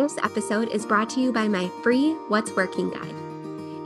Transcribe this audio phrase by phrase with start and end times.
[0.00, 3.14] This episode is brought to you by my free What's Working guide.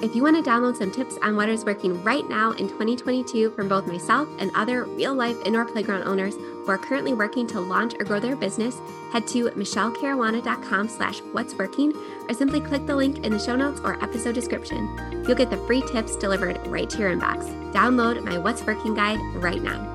[0.00, 3.50] If you want to download some tips on what is working right now in 2022
[3.50, 7.58] from both myself and other real life indoor playground owners who are currently working to
[7.58, 8.80] launch or grow their business,
[9.10, 11.92] head to michelecaruana.com slash what's working
[12.28, 15.24] or simply click the link in the show notes or episode description.
[15.26, 17.72] You'll get the free tips delivered right to your inbox.
[17.72, 19.93] Download my What's Working guide right now.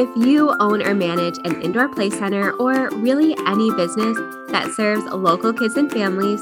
[0.00, 4.16] If you own or manage an indoor play center or really any business
[4.48, 6.40] that serves local kids and families,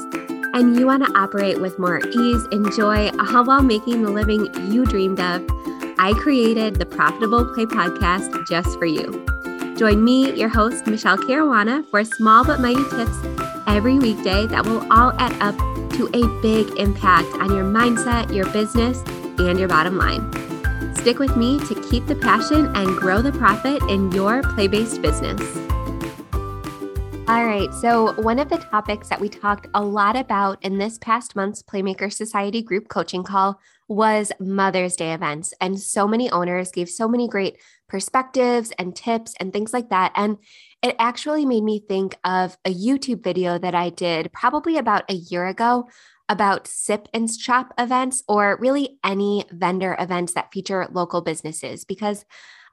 [0.53, 4.47] and you want to operate with more ease and joy uh, while making the living
[4.71, 5.45] you dreamed of,
[5.97, 9.25] I created the Profitable Play podcast just for you.
[9.75, 13.17] Join me, your host, Michele Caruana, for small but mighty tips
[13.67, 15.57] every weekday that will all add up
[15.97, 19.03] to a big impact on your mindset, your business,
[19.37, 20.38] and your bottom line.
[20.93, 25.01] Stick with me to keep the passion and grow the profit in your play based
[25.01, 25.41] business.
[27.29, 30.97] All right, so one of the topics that we talked a lot about in this
[30.97, 35.53] past month's Playmaker Society group coaching call was Mother's Day events.
[35.61, 40.11] And so many owners gave so many great perspectives and tips and things like that.
[40.15, 40.37] And
[40.81, 45.13] it actually made me think of a YouTube video that I did probably about a
[45.13, 45.87] year ago
[46.29, 52.25] about sip and shop events or really any vendor events that feature local businesses because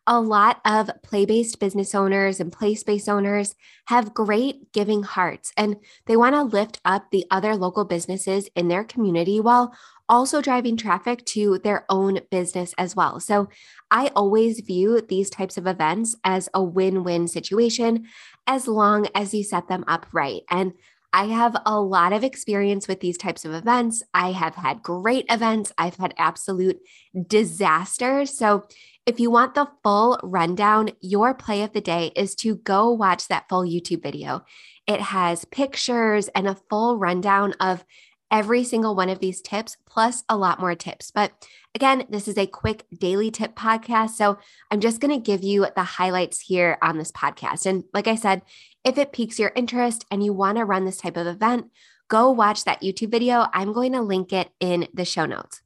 [0.07, 5.53] a lot of play based business owners and play space owners have great giving hearts
[5.57, 9.75] and they want to lift up the other local businesses in their community while
[10.09, 13.19] also driving traffic to their own business as well.
[13.19, 13.49] So
[13.91, 18.07] I always view these types of events as a win win situation
[18.47, 20.43] as long as you set them up right.
[20.49, 20.75] And
[21.17, 24.03] I have a lot of experience with these types of events.
[24.13, 26.79] I have had great events, I've had absolute
[27.27, 28.37] disasters.
[28.37, 28.65] So,
[29.07, 33.29] if you want the full rundown, your play of the day is to go watch
[33.29, 34.45] that full YouTube video.
[34.87, 37.87] It has pictures and a full rundown of
[38.31, 41.13] every single one of these tips, plus a lot more tips.
[41.13, 41.33] But
[41.77, 44.11] again, this is a quick daily tip podcast.
[44.11, 44.39] So
[44.71, 47.67] I'm just going to give you the highlights here on this podcast.
[47.67, 48.41] And like I said,
[48.83, 51.67] if it piques your interest and you want to run this type of event,
[52.09, 53.47] go watch that YouTube video.
[53.53, 55.61] I'm going to link it in the show notes.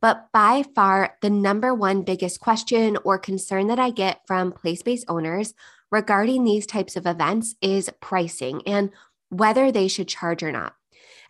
[0.00, 4.74] But by far, the number one biggest question or concern that I get from play
[4.74, 5.52] space owners
[5.90, 8.90] regarding these types of events is pricing and
[9.28, 10.74] whether they should charge or not.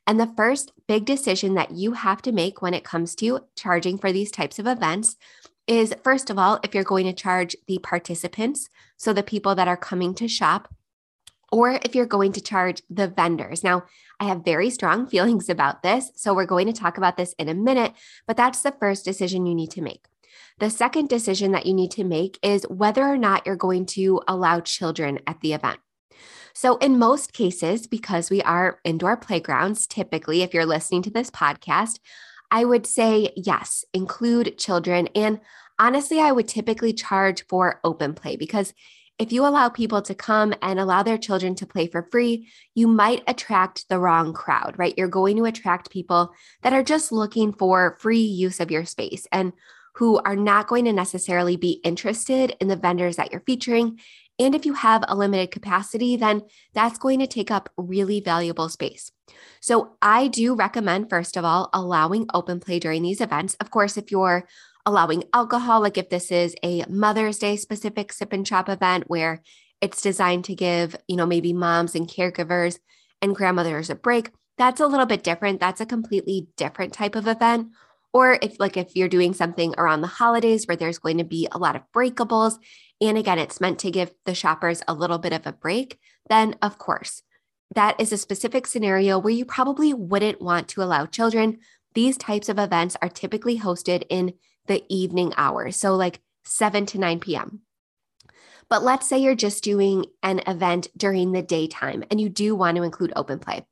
[0.06, 3.98] And the first big decision that you have to make when it comes to charging
[3.98, 5.16] for these types of events
[5.66, 9.68] is first of all, if you're going to charge the participants, so the people that
[9.68, 10.74] are coming to shop,
[11.52, 13.62] or if you're going to charge the vendors.
[13.62, 13.84] Now,
[14.18, 16.10] I have very strong feelings about this.
[16.16, 17.92] So we're going to talk about this in a minute,
[18.26, 20.06] but that's the first decision you need to make.
[20.58, 24.22] The second decision that you need to make is whether or not you're going to
[24.26, 25.80] allow children at the event.
[26.54, 31.30] So, in most cases, because we are indoor playgrounds, typically, if you're listening to this
[31.30, 31.98] podcast,
[32.50, 35.08] I would say yes, include children.
[35.14, 35.40] And
[35.78, 38.74] honestly, I would typically charge for open play because
[39.18, 42.88] if you allow people to come and allow their children to play for free, you
[42.88, 44.94] might attract the wrong crowd, right?
[44.96, 49.26] You're going to attract people that are just looking for free use of your space
[49.30, 49.52] and
[49.94, 54.00] who are not going to necessarily be interested in the vendors that you're featuring.
[54.38, 56.42] And if you have a limited capacity, then
[56.74, 59.12] that's going to take up really valuable space.
[59.60, 63.54] So, I do recommend, first of all, allowing open play during these events.
[63.60, 64.46] Of course, if you're
[64.84, 69.42] allowing alcohol, like if this is a Mother's Day specific sip and shop event where
[69.80, 72.78] it's designed to give, you know, maybe moms and caregivers
[73.20, 75.60] and grandmothers a break, that's a little bit different.
[75.60, 77.68] That's a completely different type of event.
[78.12, 81.48] Or if like if you're doing something around the holidays where there's going to be
[81.50, 82.58] a lot of breakables
[83.08, 85.98] and again it's meant to give the shoppers a little bit of a break,
[86.28, 87.22] then of course,
[87.74, 91.58] that is a specific scenario where you probably wouldn't want to allow children.
[91.94, 94.34] These types of events are typically hosted in
[94.66, 95.76] the evening hours.
[95.76, 97.60] So, like 7 to 9 p.m.
[98.68, 102.76] But let's say you're just doing an event during the daytime and you do want
[102.76, 103.66] to include open play.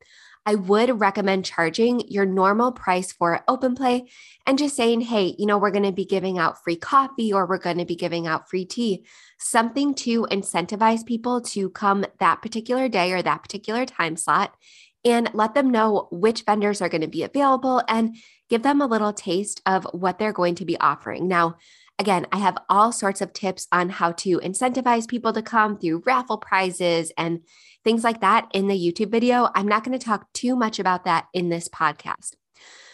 [0.45, 4.09] I would recommend charging your normal price for open play
[4.47, 7.45] and just saying, hey, you know, we're going to be giving out free coffee or
[7.45, 9.05] we're going to be giving out free tea,
[9.37, 14.55] something to incentivize people to come that particular day or that particular time slot
[15.03, 18.15] and let them know which vendors are going to be available and
[18.49, 21.27] give them a little taste of what they're going to be offering.
[21.27, 21.57] Now,
[22.01, 26.01] again, I have all sorts of tips on how to incentivize people to come through
[26.03, 27.41] raffle prizes and
[27.83, 29.49] things like that in the YouTube video.
[29.53, 32.33] I'm not going to talk too much about that in this podcast.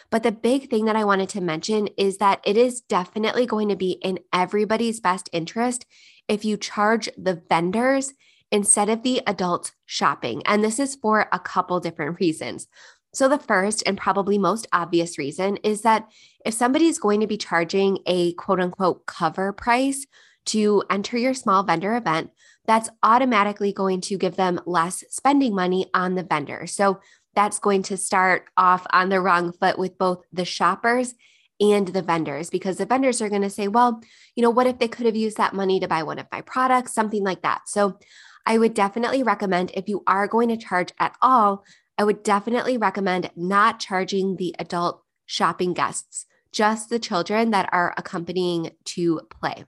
[0.09, 3.69] But the big thing that I wanted to mention is that it is definitely going
[3.69, 5.85] to be in everybody's best interest
[6.27, 8.13] if you charge the vendors
[8.51, 10.41] instead of the adults shopping.
[10.45, 12.67] And this is for a couple different reasons.
[13.17, 16.07] So, the first and probably most obvious reason is that
[16.45, 20.05] if somebody is going to be charging a quote unquote cover price
[20.45, 22.29] to enter your small vendor event,
[22.67, 26.67] that's automatically going to give them less spending money on the vendor.
[26.67, 26.99] So,
[27.33, 31.15] that's going to start off on the wrong foot with both the shoppers
[31.59, 33.99] and the vendors because the vendors are going to say, well,
[34.35, 36.41] you know, what if they could have used that money to buy one of my
[36.41, 37.67] products, something like that.
[37.67, 37.97] So
[38.45, 41.65] I would definitely recommend if you are going to charge at all,
[41.97, 47.93] I would definitely recommend not charging the adult shopping guests, just the children that are
[47.97, 49.65] accompanying to play.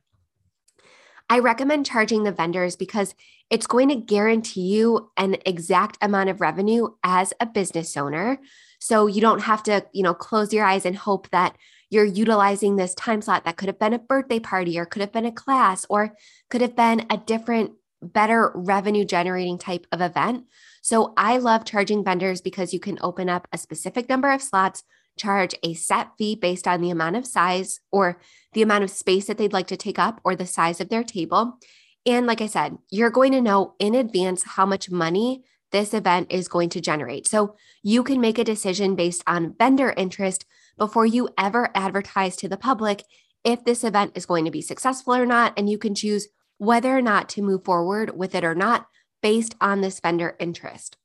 [1.30, 3.14] I recommend charging the vendors because
[3.50, 8.40] it's going to guarantee you an exact amount of revenue as a business owner.
[8.80, 11.56] So you don't have to, you know, close your eyes and hope that
[11.90, 15.12] you're utilizing this time slot that could have been a birthday party or could have
[15.12, 16.16] been a class or
[16.50, 20.46] could have been a different better revenue generating type of event.
[20.82, 24.84] So I love charging vendors because you can open up a specific number of slots,
[25.18, 28.20] charge a set fee based on the amount of size or
[28.54, 31.04] the amount of space that they'd like to take up or the size of their
[31.04, 31.58] table.
[32.06, 36.32] And like I said, you're going to know in advance how much money this event
[36.32, 37.28] is going to generate.
[37.28, 40.46] So you can make a decision based on vendor interest
[40.78, 43.04] before you ever advertise to the public
[43.44, 45.54] if this event is going to be successful or not.
[45.58, 46.28] And you can choose
[46.60, 48.88] whether or not to move forward with it or not
[49.22, 50.98] based on this vendor interest.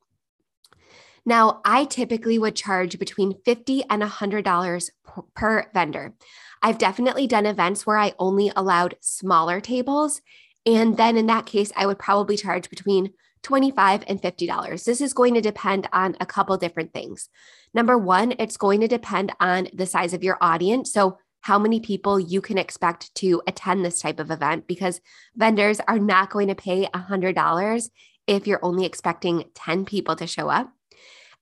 [1.24, 4.90] Now, I typically would charge between 50 and $100
[5.34, 6.14] per vendor.
[6.62, 10.20] I've definitely done events where I only allowed smaller tables.
[10.66, 14.84] And then in that case, I would probably charge between 25 and $50.
[14.84, 17.28] This is going to depend on a couple different things.
[17.72, 20.92] Number one, it's going to depend on the size of your audience.
[20.92, 25.02] So, how many people you can expect to attend this type of event because
[25.36, 27.90] vendors are not going to pay $100
[28.26, 30.72] if you're only expecting 10 people to show up.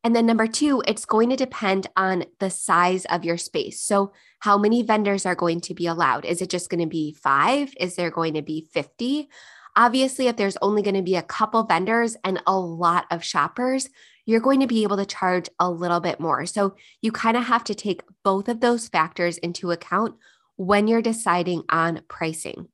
[0.02, 3.80] And then number two, it's going to depend on the size of your space.
[3.80, 6.24] So, how many vendors are going to be allowed?
[6.24, 7.72] Is it just going to be five?
[7.78, 9.28] Is there going to be 50?
[9.76, 13.88] Obviously, if there's only going to be a couple vendors and a lot of shoppers,
[14.24, 16.46] you're going to be able to charge a little bit more.
[16.46, 20.14] So, you kind of have to take both of those factors into account
[20.56, 22.68] when you're deciding on pricing.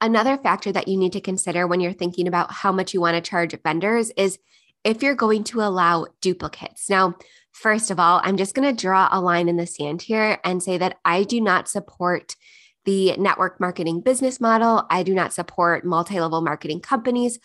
[0.00, 3.16] Another factor that you need to consider when you're thinking about how much you want
[3.16, 4.38] to charge vendors is
[4.84, 6.88] if you're going to allow duplicates.
[6.88, 7.16] Now,
[7.52, 10.62] first of all, I'm just going to draw a line in the sand here and
[10.62, 12.36] say that I do not support
[12.84, 14.86] the network marketing business model.
[14.88, 17.38] I do not support multi level marketing companies.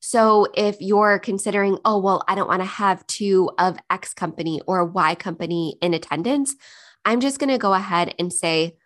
[0.00, 4.60] So if you're considering, oh, well, I don't want to have two of X company
[4.66, 6.54] or Y company in attendance,
[7.04, 8.76] I'm just going to go ahead and say,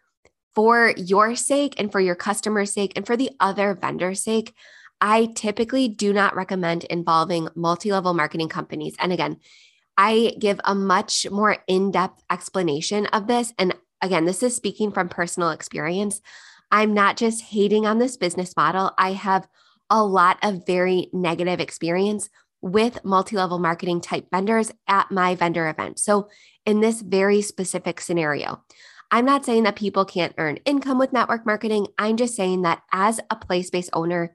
[0.55, 4.55] for your sake and for your customer's sake and for the other vendor's sake,
[5.01, 8.95] I typically do not recommend involving multi level marketing companies.
[8.99, 9.39] And again,
[9.97, 13.53] I give a much more in depth explanation of this.
[13.59, 16.21] And again, this is speaking from personal experience.
[16.71, 19.47] I'm not just hating on this business model, I have
[19.93, 22.31] a lot of very negative experience
[22.63, 25.99] with multi level marketing type vendors at my vendor event.
[25.99, 26.29] So,
[26.65, 28.65] in this very specific scenario,
[29.11, 31.89] I'm not saying that people can't earn income with network marketing.
[31.99, 34.35] I'm just saying that as a play space owner,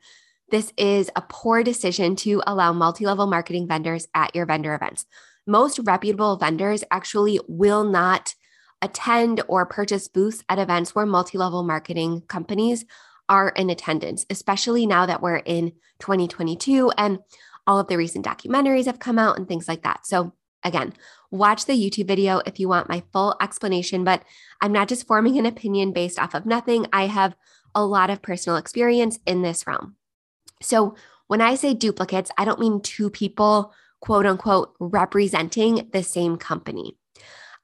[0.51, 5.05] this is a poor decision to allow multi level marketing vendors at your vendor events.
[5.47, 8.35] Most reputable vendors actually will not
[8.83, 12.85] attend or purchase booths at events where multi level marketing companies
[13.29, 17.19] are in attendance, especially now that we're in 2022 and
[17.65, 20.05] all of the recent documentaries have come out and things like that.
[20.05, 20.93] So, again,
[21.31, 24.23] watch the YouTube video if you want my full explanation, but
[24.61, 26.87] I'm not just forming an opinion based off of nothing.
[26.93, 27.35] I have
[27.75, 29.95] a lot of personal experience in this realm.
[30.61, 30.95] So
[31.27, 36.97] when I say duplicates, I don't mean two people, quote unquote, representing the same company.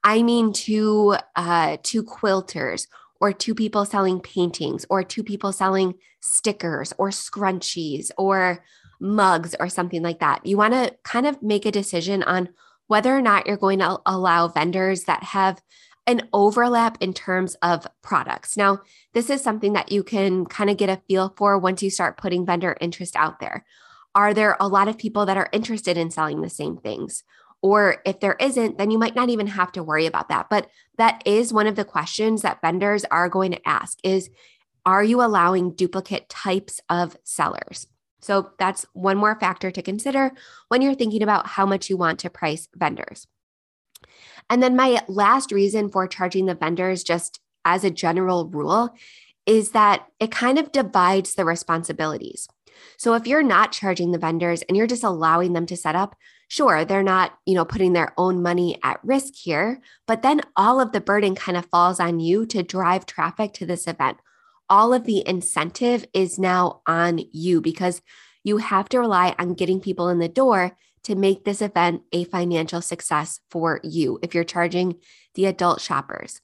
[0.04, 2.86] I mean two uh, two quilters
[3.24, 8.62] or two people selling paintings or two people selling stickers or scrunchies or
[9.00, 10.44] mugs or something like that.
[10.44, 12.50] You want to kind of make a decision on
[12.86, 15.62] whether or not you're going to allow vendors that have
[16.06, 18.58] an overlap in terms of products.
[18.58, 18.82] Now,
[19.14, 22.18] this is something that you can kind of get a feel for once you start
[22.18, 23.64] putting vendor interest out there.
[24.14, 27.24] Are there a lot of people that are interested in selling the same things?
[27.64, 30.50] Or if there isn't, then you might not even have to worry about that.
[30.50, 30.68] But
[30.98, 34.28] that is one of the questions that vendors are going to ask is
[34.84, 37.86] are you allowing duplicate types of sellers?
[38.20, 40.32] So that's one more factor to consider
[40.68, 43.26] when you're thinking about how much you want to price vendors.
[44.50, 48.90] And then my last reason for charging the vendors, just as a general rule,
[49.46, 52.46] is that it kind of divides the responsibilities.
[52.98, 56.14] So if you're not charging the vendors and you're just allowing them to set up,
[56.48, 60.80] sure, they're not, you know, putting their own money at risk here, but then all
[60.80, 64.18] of the burden kind of falls on you to drive traffic to this event.
[64.68, 68.02] All of the incentive is now on you because
[68.42, 72.24] you have to rely on getting people in the door to make this event a
[72.24, 74.96] financial success for you if you're charging
[75.34, 76.40] the adult shoppers.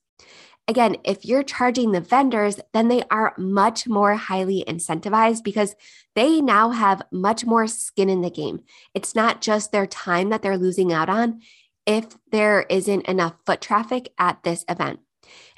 [0.69, 5.75] Again, if you're charging the vendors, then they are much more highly incentivized because
[6.15, 8.61] they now have much more skin in the game.
[8.95, 11.41] It's not just their time that they're losing out on
[11.87, 15.01] if there isn't enough foot traffic at this event.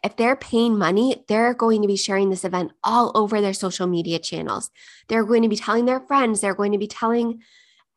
[0.03, 3.87] If they're paying money, they're going to be sharing this event all over their social
[3.87, 4.71] media channels.
[5.09, 7.43] They're going to be telling their friends, they're going to be telling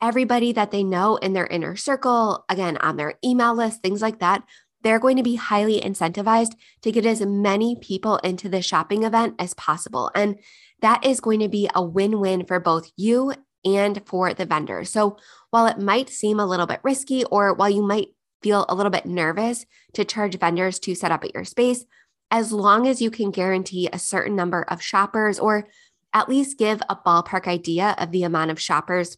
[0.01, 4.19] everybody that they know in their inner circle, again, on their email list, things like
[4.19, 4.43] that.
[4.85, 9.33] They're going to be highly incentivized to get as many people into the shopping event
[9.39, 10.11] as possible.
[10.13, 10.37] And
[10.81, 13.33] that is going to be a win win for both you
[13.65, 14.83] and for the vendor.
[14.83, 15.17] So
[15.49, 18.09] while it might seem a little bit risky, or while you might
[18.43, 21.83] feel a little bit nervous to charge vendors to set up at your space,
[22.29, 25.67] as long as you can guarantee a certain number of shoppers or
[26.13, 29.17] at least give a ballpark idea of the amount of shoppers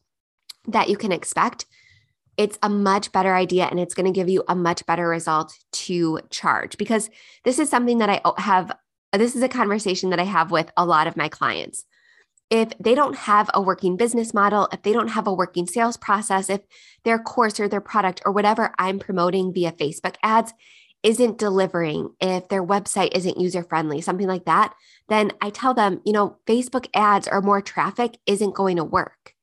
[0.65, 1.65] that you can expect,
[2.38, 5.58] it's a much better idea and it's going to give you a much better result
[5.72, 7.10] to charge because
[7.44, 8.72] this is something that I have
[9.13, 11.86] this is a conversation that I have with a lot of my clients.
[12.50, 15.98] If they don't have a working business model, if they don't have a working sales
[15.98, 16.62] process, if
[17.03, 20.53] their course or their product or whatever I'm promoting via Facebook ads
[21.03, 24.74] isn't delivering, if their website isn't user friendly, something like that,
[25.10, 29.34] then I tell them, you know, Facebook ads or more traffic isn't going to work.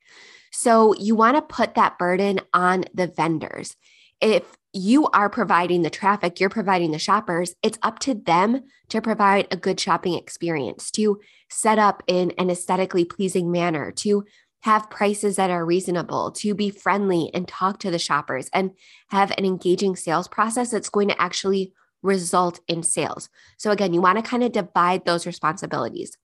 [0.57, 3.75] So you want to put that burden on the vendors.
[4.21, 9.03] If you are providing the traffic, you're providing the shoppers, it's up to them to
[9.03, 11.21] provide a good shopping experience, to
[11.51, 14.25] set up in an aesthetically pleasing manner, to
[14.61, 18.71] have prices that are reasonable, to be friendly and talk to the shoppers and
[19.09, 23.29] have an engaging sales process that's going to actually result in sales.
[23.57, 26.17] So, again, you want to kind of divide those responsibilities.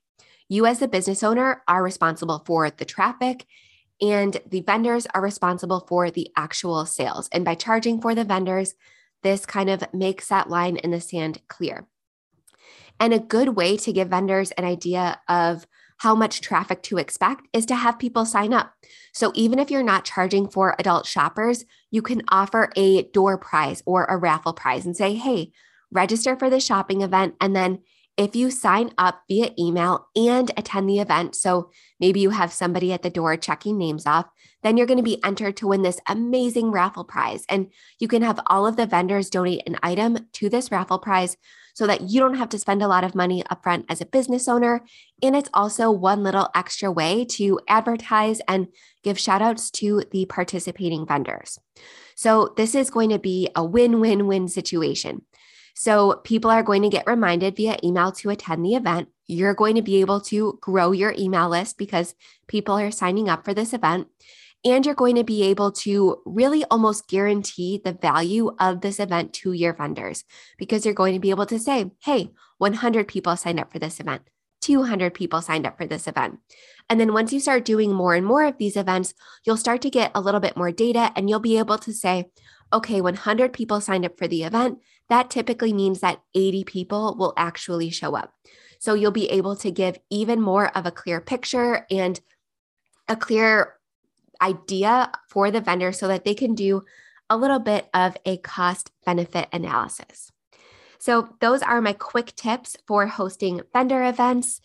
[0.49, 3.45] You, as the business owner, are responsible for the traffic
[4.00, 7.28] and the vendors are responsible for the actual sales.
[7.33, 8.75] And by charging for the vendors,
[9.23, 11.87] this kind of makes that line in the sand clear.
[12.99, 15.66] And a good way to give vendors an idea of
[15.99, 18.73] how much traffic to expect is to have people sign up.
[19.12, 23.83] So even if you're not charging for adult shoppers, you can offer a door prize
[23.85, 25.52] or a raffle prize and say, hey,
[25.90, 27.35] register for the shopping event.
[27.40, 27.80] And then
[28.17, 32.93] if you sign up via email and attend the event, so maybe you have somebody
[32.93, 34.26] at the door checking names off,
[34.62, 37.45] then you're going to be entered to win this amazing raffle prize.
[37.49, 41.37] And you can have all of the vendors donate an item to this raffle prize
[41.73, 44.49] so that you don't have to spend a lot of money upfront as a business
[44.49, 44.85] owner.
[45.23, 48.69] And it's also one little extra way to advertise and
[49.02, 51.59] give shout outs to the participating vendors.
[52.17, 55.23] So this is going to be a win win win situation.
[55.81, 59.09] So people are going to get reminded via email to attend the event.
[59.27, 62.15] You're going to be able to grow your email list because
[62.49, 64.09] people are signing up for this event.
[64.63, 69.33] And you're going to be able to really almost guarantee the value of this event
[69.41, 70.25] to your vendors
[70.59, 74.01] because you're going to be able to say, hey, 100 people signed up for this
[74.01, 74.21] event.
[74.61, 76.41] 200 people signed up for this event.
[76.91, 79.15] And then once you start doing more and more of these events,
[79.47, 82.27] you'll start to get a little bit more data and you'll be able to say,
[82.71, 84.79] okay, 100 people signed up for the event,
[85.11, 88.33] that typically means that 80 people will actually show up.
[88.79, 92.19] So you'll be able to give even more of a clear picture and
[93.09, 93.75] a clear
[94.40, 96.83] idea for the vendor so that they can do
[97.29, 100.33] a little bit of a cost benefit analysis.
[100.99, 104.61] So, those are my quick tips for hosting vendor events.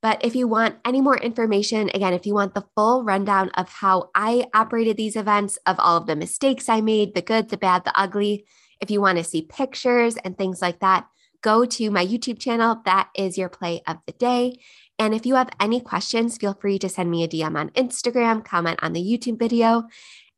[0.00, 3.68] But if you want any more information, again, if you want the full rundown of
[3.68, 7.56] how I operated these events, of all of the mistakes I made, the good, the
[7.56, 8.44] bad, the ugly,
[8.80, 11.06] if you want to see pictures and things like that,
[11.42, 12.80] go to my YouTube channel.
[12.84, 14.58] That is your play of the day.
[14.98, 18.44] And if you have any questions, feel free to send me a DM on Instagram,
[18.44, 19.84] comment on the YouTube video.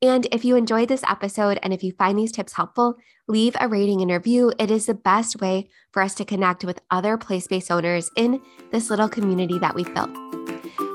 [0.02, 2.97] And if you enjoyed this episode and if you find these tips helpful,
[3.28, 4.52] leave a rating and review.
[4.59, 8.40] It is the best way for us to connect with other play space owners in
[8.73, 10.11] this little community that we've built.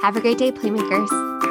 [0.01, 1.50] Have a great day, Playmakers.